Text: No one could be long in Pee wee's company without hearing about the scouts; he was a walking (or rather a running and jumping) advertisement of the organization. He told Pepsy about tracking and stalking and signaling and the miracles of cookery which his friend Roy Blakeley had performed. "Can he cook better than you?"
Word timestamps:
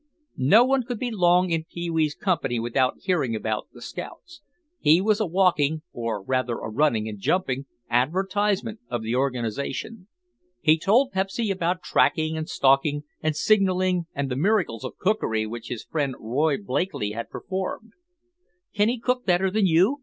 No 0.35 0.65
one 0.65 0.81
could 0.81 0.97
be 0.97 1.11
long 1.11 1.51
in 1.51 1.65
Pee 1.71 1.91
wee's 1.91 2.15
company 2.15 2.59
without 2.59 2.97
hearing 3.01 3.35
about 3.35 3.67
the 3.71 3.83
scouts; 3.83 4.41
he 4.79 4.99
was 4.99 5.19
a 5.19 5.27
walking 5.27 5.83
(or 5.93 6.23
rather 6.23 6.53
a 6.57 6.69
running 6.71 7.07
and 7.07 7.19
jumping) 7.19 7.67
advertisement 7.87 8.79
of 8.89 9.03
the 9.03 9.13
organization. 9.15 10.07
He 10.59 10.79
told 10.79 11.11
Pepsy 11.11 11.51
about 11.51 11.83
tracking 11.83 12.35
and 12.35 12.49
stalking 12.49 13.03
and 13.21 13.35
signaling 13.35 14.07
and 14.15 14.31
the 14.31 14.35
miracles 14.35 14.83
of 14.83 14.97
cookery 14.97 15.45
which 15.45 15.67
his 15.67 15.83
friend 15.83 16.15
Roy 16.19 16.57
Blakeley 16.57 17.11
had 17.11 17.29
performed. 17.29 17.91
"Can 18.73 18.89
he 18.89 18.99
cook 18.99 19.23
better 19.23 19.51
than 19.51 19.67
you?" 19.67 19.99